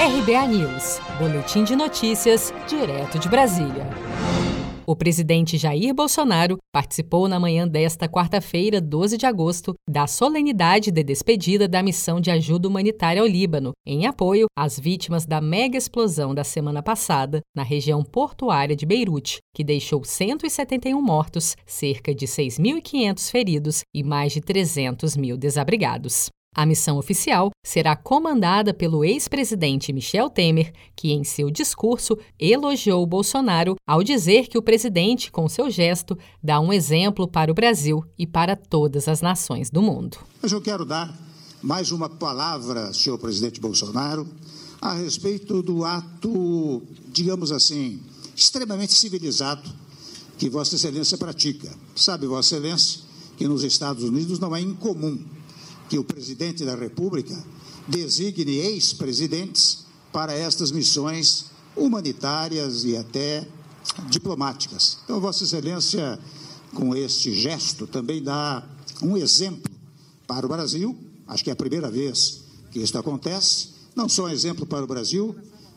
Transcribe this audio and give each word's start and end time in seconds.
RBA 0.00 0.46
News, 0.46 1.00
Boletim 1.18 1.64
de 1.64 1.74
Notícias, 1.74 2.54
direto 2.68 3.18
de 3.18 3.28
Brasília. 3.28 3.84
O 4.86 4.94
presidente 4.94 5.58
Jair 5.58 5.92
Bolsonaro 5.92 6.56
participou 6.72 7.26
na 7.26 7.40
manhã 7.40 7.66
desta 7.66 8.08
quarta-feira, 8.08 8.80
12 8.80 9.18
de 9.18 9.26
agosto, 9.26 9.74
da 9.90 10.06
solenidade 10.06 10.92
de 10.92 11.02
despedida 11.02 11.66
da 11.66 11.82
missão 11.82 12.20
de 12.20 12.30
ajuda 12.30 12.68
humanitária 12.68 13.20
ao 13.20 13.26
Líbano, 13.26 13.72
em 13.84 14.06
apoio 14.06 14.46
às 14.56 14.78
vítimas 14.78 15.26
da 15.26 15.40
mega 15.40 15.76
explosão 15.76 16.32
da 16.32 16.44
semana 16.44 16.80
passada 16.80 17.40
na 17.52 17.64
região 17.64 18.04
portuária 18.04 18.76
de 18.76 18.86
Beirute, 18.86 19.38
que 19.52 19.64
deixou 19.64 20.04
171 20.04 21.02
mortos, 21.02 21.56
cerca 21.66 22.14
de 22.14 22.24
6.500 22.24 23.30
feridos 23.32 23.82
e 23.92 24.04
mais 24.04 24.32
de 24.32 24.40
300 24.40 25.16
mil 25.16 25.36
desabrigados. 25.36 26.30
A 26.58 26.66
missão 26.66 26.98
oficial 26.98 27.52
será 27.64 27.94
comandada 27.94 28.74
pelo 28.74 29.04
ex-presidente 29.04 29.92
Michel 29.92 30.28
Temer, 30.28 30.72
que 30.96 31.12
em 31.12 31.22
seu 31.22 31.52
discurso 31.52 32.18
elogiou 32.36 33.06
Bolsonaro 33.06 33.76
ao 33.86 34.02
dizer 34.02 34.48
que 34.48 34.58
o 34.58 34.62
presidente, 34.62 35.30
com 35.30 35.48
seu 35.48 35.70
gesto, 35.70 36.18
dá 36.42 36.58
um 36.58 36.72
exemplo 36.72 37.28
para 37.28 37.52
o 37.52 37.54
Brasil 37.54 38.04
e 38.18 38.26
para 38.26 38.56
todas 38.56 39.06
as 39.06 39.20
nações 39.20 39.70
do 39.70 39.80
mundo. 39.80 40.18
Mas 40.42 40.50
eu 40.50 40.60
quero 40.60 40.84
dar 40.84 41.16
mais 41.62 41.92
uma 41.92 42.08
palavra, 42.08 42.92
senhor 42.92 43.18
presidente 43.20 43.60
Bolsonaro, 43.60 44.26
a 44.80 44.94
respeito 44.94 45.62
do 45.62 45.84
ato, 45.84 46.82
digamos 47.12 47.52
assim, 47.52 48.02
extremamente 48.34 48.94
civilizado 48.94 49.62
que 50.36 50.50
Vossa 50.50 50.74
Excelência 50.74 51.16
pratica. 51.16 51.72
Sabe, 51.94 52.26
Vossa 52.26 52.56
Excelência, 52.56 53.02
que 53.36 53.46
nos 53.46 53.62
Estados 53.62 54.02
Unidos 54.02 54.40
não 54.40 54.56
é 54.56 54.60
incomum 54.60 55.37
que 55.88 55.98
o 55.98 56.04
presidente 56.04 56.64
da 56.64 56.74
República 56.74 57.36
designe 57.86 58.56
ex-presidentes 58.56 59.86
para 60.12 60.32
estas 60.32 60.70
missões 60.70 61.46
humanitárias 61.76 62.84
e 62.84 62.96
até 62.96 63.46
diplomáticas. 64.08 64.98
Então, 65.04 65.20
Vossa 65.20 65.44
Excelência, 65.44 66.18
com 66.74 66.94
este 66.94 67.32
gesto, 67.32 67.86
também 67.86 68.22
dá 68.22 68.66
um 69.02 69.16
exemplo 69.16 69.70
para 70.26 70.44
o 70.44 70.48
Brasil. 70.48 70.96
Acho 71.26 71.44
que 71.44 71.50
é 71.50 71.52
a 71.52 71.56
primeira 71.56 71.90
vez 71.90 72.40
que 72.70 72.80
isso 72.80 72.96
acontece. 72.98 73.68
Não 73.94 74.08
só 74.08 74.24
um 74.24 74.28
exemplo 74.28 74.66
para 74.66 74.84
o 74.84 74.86
Brasil, 74.86 75.34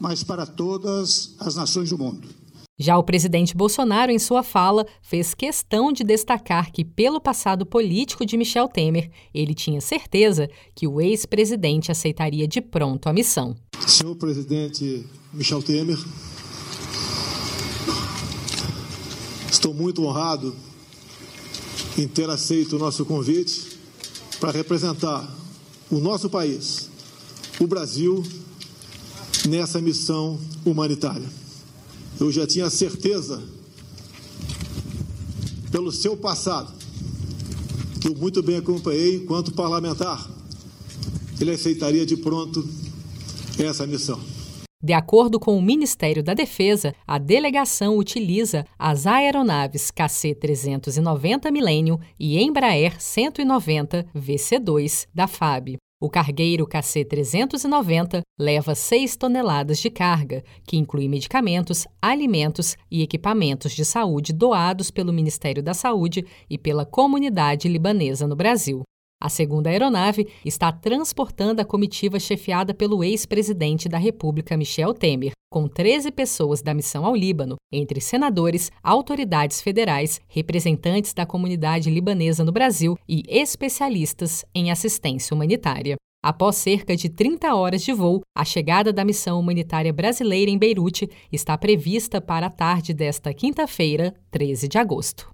mas 0.00 0.22
para 0.22 0.46
todas 0.46 1.34
as 1.38 1.54
nações 1.54 1.90
do 1.90 1.98
mundo. 1.98 2.28
Já 2.76 2.98
o 2.98 3.04
presidente 3.04 3.56
Bolsonaro, 3.56 4.10
em 4.10 4.18
sua 4.18 4.42
fala, 4.42 4.84
fez 5.00 5.32
questão 5.32 5.92
de 5.92 6.02
destacar 6.02 6.72
que, 6.72 6.84
pelo 6.84 7.20
passado 7.20 7.64
político 7.64 8.26
de 8.26 8.36
Michel 8.36 8.66
Temer, 8.66 9.12
ele 9.32 9.54
tinha 9.54 9.80
certeza 9.80 10.50
que 10.74 10.88
o 10.88 11.00
ex-presidente 11.00 11.92
aceitaria 11.92 12.48
de 12.48 12.60
pronto 12.60 13.08
a 13.08 13.12
missão. 13.12 13.54
Senhor 13.86 14.16
presidente 14.16 15.06
Michel 15.32 15.62
Temer, 15.62 15.96
estou 19.48 19.72
muito 19.72 20.04
honrado 20.04 20.52
em 21.96 22.08
ter 22.08 22.28
aceito 22.28 22.74
o 22.74 22.78
nosso 22.80 23.04
convite 23.04 23.78
para 24.40 24.50
representar 24.50 25.32
o 25.88 26.00
nosso 26.00 26.28
país, 26.28 26.90
o 27.60 27.68
Brasil, 27.68 28.20
nessa 29.46 29.80
missão 29.80 30.40
humanitária 30.64 31.43
eu 32.20 32.30
já 32.30 32.46
tinha 32.46 32.70
certeza, 32.70 33.42
pelo 35.70 35.90
seu 35.90 36.16
passado, 36.16 36.72
que 38.00 38.08
eu 38.08 38.14
muito 38.14 38.42
bem 38.42 38.56
acompanhei 38.56 39.16
enquanto 39.16 39.52
parlamentar, 39.52 40.30
ele 41.40 41.50
aceitaria 41.50 42.06
de 42.06 42.16
pronto 42.16 42.66
essa 43.58 43.86
missão. 43.86 44.20
De 44.82 44.92
acordo 44.92 45.40
com 45.40 45.56
o 45.56 45.62
Ministério 45.62 46.22
da 46.22 46.34
Defesa, 46.34 46.94
a 47.06 47.16
delegação 47.16 47.96
utiliza 47.96 48.66
as 48.78 49.06
aeronaves 49.06 49.90
KC-390 49.90 51.50
Millennium 51.50 51.98
e 52.20 52.38
Embraer 52.38 53.00
190 53.00 54.06
VC-2 54.14 55.06
da 55.14 55.26
FAB. 55.26 55.78
O 56.04 56.10
cargueiro 56.10 56.66
KC-390 56.66 58.20
leva 58.38 58.74
6 58.74 59.16
toneladas 59.16 59.78
de 59.78 59.88
carga, 59.88 60.44
que 60.66 60.76
inclui 60.76 61.08
medicamentos, 61.08 61.86
alimentos 62.02 62.76
e 62.90 63.02
equipamentos 63.02 63.72
de 63.72 63.86
saúde 63.86 64.30
doados 64.30 64.90
pelo 64.90 65.14
Ministério 65.14 65.62
da 65.62 65.72
Saúde 65.72 66.26
e 66.50 66.58
pela 66.58 66.84
comunidade 66.84 67.68
libanesa 67.68 68.26
no 68.26 68.36
Brasil. 68.36 68.82
A 69.22 69.28
segunda 69.28 69.70
aeronave 69.70 70.28
está 70.44 70.70
transportando 70.70 71.60
a 71.60 71.64
comitiva 71.64 72.18
chefiada 72.20 72.74
pelo 72.74 73.02
ex-presidente 73.02 73.88
da 73.88 73.98
República, 73.98 74.56
Michel 74.56 74.92
Temer, 74.92 75.32
com 75.50 75.68
13 75.68 76.10
pessoas 76.10 76.62
da 76.62 76.74
missão 76.74 77.06
ao 77.06 77.14
Líbano, 77.14 77.56
entre 77.72 78.00
senadores, 78.00 78.72
autoridades 78.82 79.60
federais, 79.60 80.20
representantes 80.26 81.14
da 81.14 81.24
comunidade 81.24 81.90
libanesa 81.90 82.44
no 82.44 82.52
Brasil 82.52 82.98
e 83.08 83.22
especialistas 83.28 84.44
em 84.54 84.70
assistência 84.70 85.34
humanitária. 85.34 85.96
Após 86.24 86.56
cerca 86.56 86.96
de 86.96 87.10
30 87.10 87.54
horas 87.54 87.82
de 87.82 87.92
voo, 87.92 88.22
a 88.34 88.44
chegada 88.44 88.92
da 88.92 89.04
missão 89.04 89.38
humanitária 89.38 89.92
brasileira 89.92 90.50
em 90.50 90.58
Beirute 90.58 91.08
está 91.30 91.56
prevista 91.56 92.20
para 92.20 92.46
a 92.46 92.50
tarde 92.50 92.94
desta 92.94 93.32
quinta-feira, 93.34 94.14
13 94.30 94.66
de 94.66 94.78
agosto. 94.78 95.33